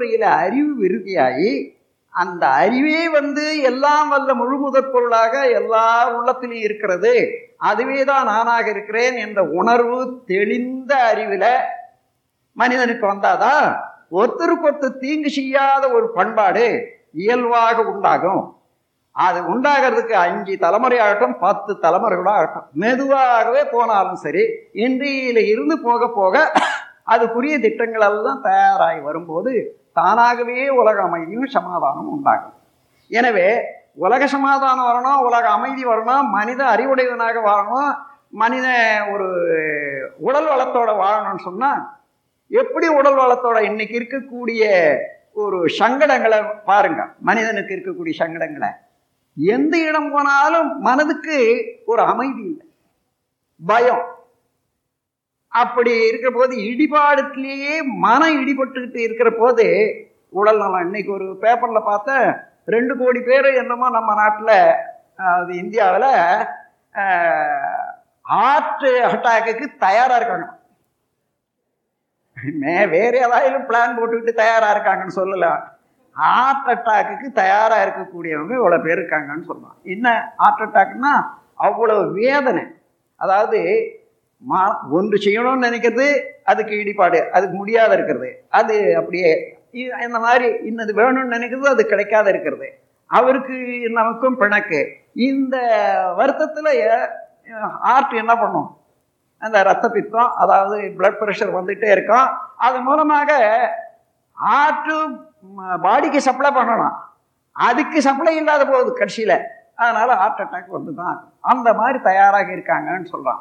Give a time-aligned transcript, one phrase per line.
[0.00, 1.52] முறையில் அறிவு விருதியாகி
[2.12, 7.12] அந்த அறிவே வந்து எல்லாம் வல்ல முழுமுதற் பொருளாக எல்லா உள்ளத்திலையும் இருக்கிறது.
[7.68, 9.98] அதுவே தான் நானாக இருக்கிறேன் என்ற உணர்வு
[10.30, 11.50] தெளிந்த அறிவில்
[12.56, 13.66] மனிதனுக்கு வந்தாதான்
[14.18, 16.64] ஒருத்தருக்கொருத்தர் தீங்கு செய்யாத ஒரு பண்பாடு
[17.24, 18.42] இயல்பாக உண்டாகும்.
[19.16, 24.44] அது உண்டாகிறதுக்கு அஞ்சு தலைமுறை ஆகட்டும் பத்து தலைமுறைகளும் ஆகட்டும் மெதுவாகவே போனாலும் சரி
[24.86, 26.34] இன்றையில இருந்து போக போக
[27.14, 29.52] அதுக்குரிய திட்டங்கள் எல்லாம் தயாராகி வரும்போது
[29.92, 32.52] தானாகவே உலக அமைதியும் சமாதானமும் உண்டாகும்.
[33.08, 33.60] எனவே
[33.94, 37.94] உலக சமாதானம் வரணும் உலக அமைதி வரணும் மனித அறிவுடையவனாக வாழணும்
[38.30, 38.68] மனித
[39.12, 39.28] ஒரு
[40.18, 41.90] உடல் வளத்தோட வாழணும்னு சொன்னால்
[42.48, 44.96] எப்படி உடல் வளத்தோட இன்னைக்கு இருக்கக்கூடிய
[45.32, 47.06] ஒரு சங்கடங்களை பாருங்க.
[47.20, 48.70] மனிதனுக்கு இருக்கக்கூடிய சங்கடங்களை.
[49.34, 52.66] எந்த இடம் போனாலும் மனதுக்கு ஒரு அமைதி இல்லை.
[53.66, 54.04] பயம்.
[55.52, 59.66] அப்படி இருக்கிற போது இடிபாடுலேயே மனம் இடிபட்டுக்கிட்டு இருக்கிற போது
[60.38, 60.84] உடல் நலம்.
[60.86, 62.28] இன்னைக்கு ஒரு பேப்பரில் பார்த்தேன்
[62.74, 64.56] ரெண்டு கோடி பேர் என்னமோ நம்ம நாட்டில்
[65.32, 66.10] அது இந்தியாவில்
[68.32, 70.48] ஹார்ட் அட்டாக்குக்கு தயாராக இருக்காங்க.
[72.62, 75.60] மே வேறு ஏதாவது பிளான் போட்டுக்கிட்டு தயாராக இருக்காங்கன்னு சொல்லலாம்.
[76.16, 79.78] ஹார்ட் அட்டாக்குக்கு தயாராக இருக்கக்கூடியவங்க இவ்வளோ பேர் இருக்காங்கன்னு சொல்லலாம்.
[79.94, 80.06] என்ன
[80.42, 81.12] ஹார்ட் அட்டாக்னா
[81.68, 82.64] அவ்வளோ வேதனை.
[83.20, 83.60] அதாவது
[84.42, 84.60] மா
[84.96, 86.06] ஒன்று செய்யணும்னு நினைக்கிறது
[86.50, 88.30] அதுக்கு இடிபாடு அதுக்கு முடியாத இருக்கிறது.
[88.58, 89.30] அது அப்படியே
[90.06, 92.68] இந்த மாதிரி இன்னது வேணும்னு நினைக்கிறது அது கிடைக்காத இருக்கிறது.
[93.10, 93.56] அவருக்கு
[93.98, 94.80] நமக்கும் பிணக்கு.
[95.28, 95.56] இந்த
[96.18, 96.70] வருத்தத்தில்
[97.94, 98.68] ஆர்ட் என்ன பண்ணும்?
[99.42, 102.26] அந்த ரத்த பித்தம் அதாவது பிளட் ப்ரெஷர் வந்துகிட்டே இருக்கும்.
[102.66, 103.30] அது மூலமாக
[104.58, 104.96] ஆர்ட்டு
[105.86, 106.96] பாடிக்கு சப்ளை பண்ணணும்
[107.56, 109.36] அதுக்கு சப்ளை இல்லாத போகுது கடைசியில்.
[109.80, 111.16] அதனால் ஹார்ட் அட்டாக் வந்து தான்
[111.52, 113.40] அந்த மாதிரி தயாராக இருக்காங்கன்னு சொல்கிறான்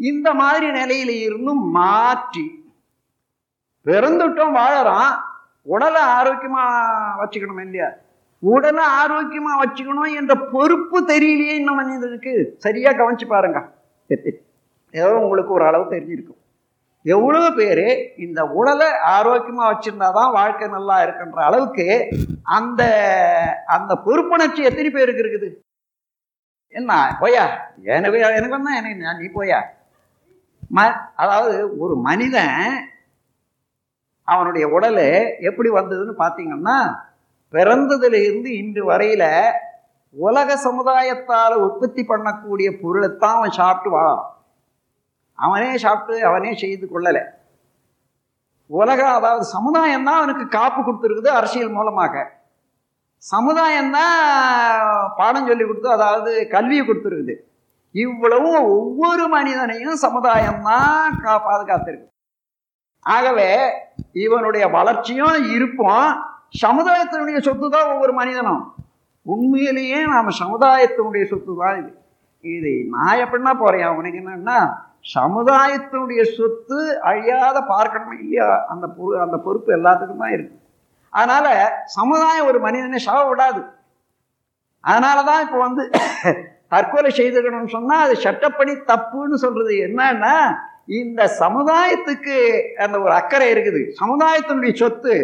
[0.00, 2.44] இந்த மாதிரி நிலையில இருந்தும் மாற்றி
[3.86, 5.10] பிறந்துட்டோம் வாழறோம்
[5.66, 6.62] உடலை ஆரோக்கியமா
[7.20, 7.88] வச்சுக்கணும் இல்லையா?
[8.42, 12.54] உடலை ஆரோக்கியமா வச்சுக்கணும் என்ற பொறுப்பு தெரியலையே இன்னும் மனிதனுக்கு.
[12.58, 13.58] சரியா கவனிச்சு பாருங்க.
[14.94, 16.36] ஏதோ உங்களுக்கு ஒரு அளவு தெரிஞ்சிருக்கும்.
[17.04, 21.86] எவ்வளவு பேர் இந்த உடலை ஆரோக்கியமா வச்சிருந்தாதான் வாழ்க்கை நல்லா இருக்குன்ற அளவுக்கு
[22.42, 22.82] அந்த
[23.66, 25.48] அந்த பொறுப்புணர்ச்சி எத்தனை பேருக்கு இருக்குது?
[26.74, 27.16] என்ன?
[27.20, 27.44] போயா?
[27.84, 29.60] எனக்கு எனக்கு வந்தா எனக்கு நான் நீ போயா?
[30.70, 30.80] ம
[31.14, 32.58] அதாவது ஒரு மனிதன்
[34.28, 35.04] அவனுடைய உடல்
[35.40, 36.76] எப்படி வந்ததுன்னு பார்த்தீங்கன்னா
[37.54, 39.28] பிறந்ததுலேருந்து இன்று வரையில்
[40.16, 44.24] உலக சமுதாயத்தால் உற்பத்தி பண்ணக்கூடிய பொருளைத்தான் அவன் சாப்பிட்டு வாழான்
[45.38, 47.22] அவனே சாப்பிட்டு அவனே செய்து கொள்ளலை.
[48.70, 52.14] உலகம் அதாவது சமுதாயம் தான் அவனுக்கு காப்பு கொடுத்துருக்குது அரசியல் மூலமாக.
[53.22, 54.18] சமுதாயம் தான்
[55.16, 57.34] பாடம் சொல்லி கொடுத்து அதாவது கல்வியை கொடுத்துருக்குது.
[57.94, 62.08] இவ்வளவும் ஒவ்வொரு மனிதனையும் சமுதாயம் தான் கா பாதுகாத்திருக்கு
[63.06, 63.48] ஆகவே
[64.24, 66.10] இவனுடைய வளர்ச்சியும் இருப்போம்
[66.64, 68.62] சமுதாயத்தினுடைய சொத்து தான் ஒவ்வொரு மனிதனும்.
[69.26, 71.90] உண்மையிலேயே நாம் சமுதாயத்தினுடைய சொத்து தான் இது.
[72.44, 73.88] இது நான் எப்படின்னா போறேன்?
[73.90, 74.58] அவனுக்கு என்னன்னா
[75.16, 76.78] சமுதாயத்தினுடைய சொத்து
[77.10, 78.48] அழியாத பார்க்கணும் இல்லையா?
[78.72, 80.56] அந்த பொறு அந்த பொறுப்பு எல்லாத்துக்கும் தான் இருக்கு.
[81.12, 81.46] அதனால
[81.98, 83.62] சமுதாயம் ஒரு மனிதனை சாவ விடாது.
[84.84, 85.84] அதனால தான் இப்போ வந்து
[86.72, 90.34] தற்கொலை செய்துக்கணும்னு சொன்னால் அது சட்டப்படி தப்புன்னு சொல்கிறது என்னன்னா
[91.00, 92.36] இந்த சமுதாயத்துக்கு
[92.84, 93.80] அந்த ஒரு அக்கறை இருக்குது.
[94.00, 95.14] சமுதாயத்தினுடைய சொத்து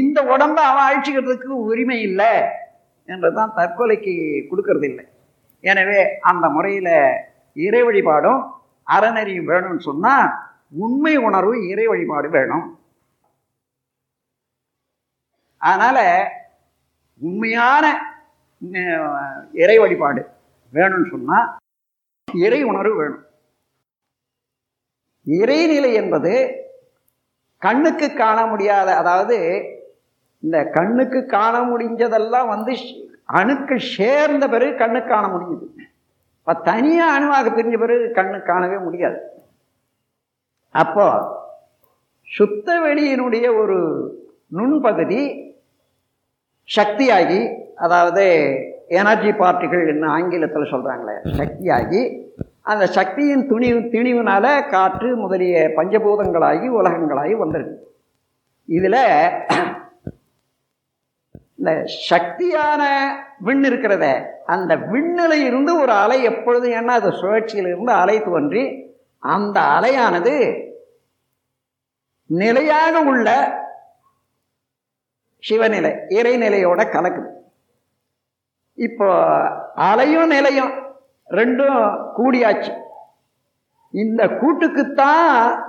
[0.00, 2.32] இந்த உடம்ப அவன் அழிச்சுக்கிறதுக்கு உரிமை இல்லை
[3.08, 4.14] என்றுதான் தற்கொலைக்கு
[4.50, 5.04] கொடுக்கறது இல்லை
[5.64, 6.00] எனவே
[6.30, 6.94] அந்த முறையில்
[7.66, 8.40] இறை வழிபாடும்
[8.86, 10.28] அறநெறியும் வேணும்னு சொன்னால்
[10.84, 12.66] உண்மை உணர்வு இறை வழிபாடு வேணும்.
[15.60, 16.04] அதனால்
[17.20, 17.84] உண்மையான
[19.62, 20.22] இறை வழிபாடு
[20.76, 21.48] வேணும்னு சொன்னால்
[22.28, 23.24] இறை உணர்வு வேணும்.
[25.26, 26.32] இறைநிலை என்பது
[27.62, 29.36] கண்ணுக்கு காண முடியாத அதாவது
[30.42, 32.72] இந்த கண்ணுக்கு காண முடிஞ்சதெல்லாம் வந்து
[33.38, 35.66] அணுக்கு சேர்ந்த பிறகு கண்ணு காண முடியுது.
[36.38, 39.18] இப்போ தனியாக அணுவாக பிரிஞ்ச பிறகு கண்ணு காணவே முடியாது.
[40.74, 41.06] அப்போ
[42.28, 43.78] சுத்த வெளியினுடைய ஒரு
[44.56, 45.22] நுண்பகுதி
[46.68, 47.40] சக்தியாகி
[47.84, 48.26] அதாவது
[48.88, 52.32] எனர்ஜி பார்ட்டிகள் என்ன ஆங்கிலத்தில் சொல்கிறாங்களே சக்தியாகி
[52.62, 57.76] அந்த சக்தியின் துணிவு திணிவுனால காற்று முதலிய பஞ்சபூதங்களாகி உலகங்களாகி வந்துருக்கு.
[58.64, 59.00] இதில்
[61.58, 62.82] இந்த சக்தியான
[63.38, 69.60] விண் இருக்கிறத அந்த விண்ணில இருந்து ஒரு அலை எப்பொழுது ஏன்னா அது சுழற்சியில இருந்து அலை தோன்றி அந்த
[69.60, 70.34] அலையானது
[72.26, 73.28] நிலையாக உள்ள
[75.50, 77.30] சிவநிலை இறைநிலையோட கலக்குது.
[78.74, 79.08] இப்போ
[79.74, 80.72] அலையும் நிலையும்
[81.30, 82.82] ரெண்டும் கூடியாச்சு.
[83.90, 85.62] இந்த கூட்டுக்குத்தான்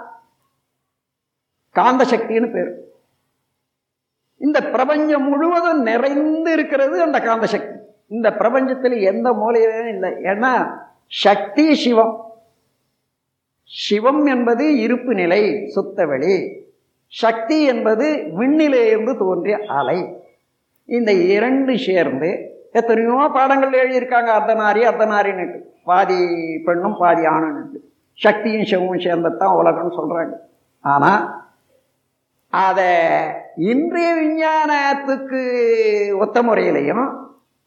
[1.71, 2.83] காந்த சக்தின்னு பேர்.
[4.37, 7.79] இந்த பிரபஞ்சம் முழுவதும் நிறைந்து இருக்கிறது அந்த காந்த சக்தி.
[8.07, 10.11] இந்த பிரபஞ்சத்தில் எந்த மூலையிலும் இல்லை.
[10.11, 12.39] ஏன்னா சக்தி சிவம்.
[13.63, 16.63] சிவம் என்பது இருப்பு நிலை சுத்தவெளி
[17.07, 20.23] சக்தி என்பது விண்ணிலேருந்து தோன்றிய அலை.
[20.85, 25.59] இந்த இரண்டு சேர்ந்து எத்தனையோ பாடங்கள் எழுதியிருக்காங்க அர்த்தநாரி அர்த்தநாரின்னுட்டு.
[25.89, 26.19] பாதி
[26.65, 27.79] பெண்ணும் பாதி ஆணுன்னுட்டு.
[28.19, 30.35] சக்தியும் சிவமும் சேர்ந்தத்தான் உலகம்னு சொல்கிறாங்க
[30.93, 31.21] ஆனால்
[32.53, 32.89] அதை
[33.71, 35.41] இன்றைய விஞ்ஞானத்துக்கு
[36.23, 37.05] ஒத்த முறையிலையும்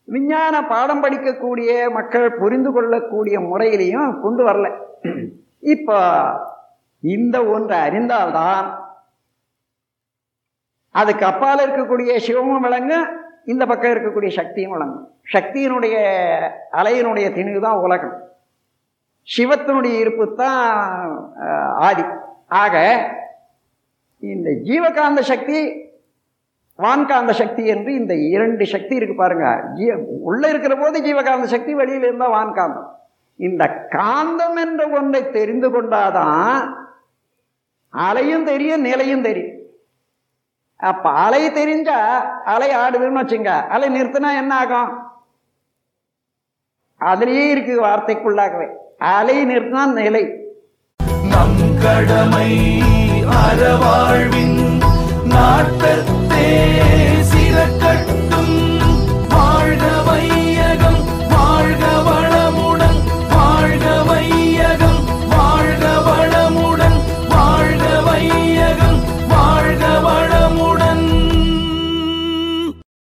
[0.09, 4.69] விஞ்ஞான பாடம் படிக்கக்கூடிய மக்கள் புரிந்து கொள்ளக்கூடிய முறையிலையும் கொண்டு வரல.
[5.75, 5.99] இப்போ
[7.03, 8.69] இந்த ஒன்று அறிந்தால்தான்
[11.01, 13.09] அதுக்கு அப்பால் இருக்கக்கூடிய சிவமும் விளங்கும்
[13.53, 15.97] இந்த பக்கம் இருக்கக்கூடிய சக்தியும் வழங்கும் சக்தியினுடைய
[16.79, 18.17] அலையினுடைய திணிவு தான் உலகம்.
[19.29, 20.61] சிவத்தினுடைய இருப்பு தான்
[21.87, 22.05] ஆதி.
[22.63, 22.77] ஆக
[24.33, 25.59] இந்த ஜீவகாந்த சக்தி
[26.85, 29.47] வான்காந்த சக்தி என்று இந்த இரண்டு சக்தி இருக்கு பாருங்க.
[29.77, 29.87] ஜீ
[30.29, 32.89] உள்ள இருக்கிற போது ஜீவகாந்த சக்தி வெளியில் இருந்தால் வான்காந்தம்.
[33.47, 33.65] இந்த
[33.97, 36.63] காந்தம் என்ற ஒன்றை தெரிந்து கொண்டாதான்
[38.07, 39.58] அலையும் தெரியும் நிலையும் தெரியும்.
[40.81, 41.97] அப்ப அலை தெரிஞ்சா
[42.45, 43.53] அலை ஆடுதுன்னு வச்சுங்க.
[43.69, 44.91] அலை நிறுத்தினா என்ன ஆகும்?
[47.01, 48.69] அதுலயே இருக்கு வார்த்தைக்குள்ளாகவே.
[48.99, 50.25] அலை நிறுத்தினா நிலை.
[51.33, 52.51] நம் கடமை
[53.43, 54.59] அறவாழ்வின்
[55.35, 56.47] நாட்டத்தே
[57.23, 57.78] சிறக்க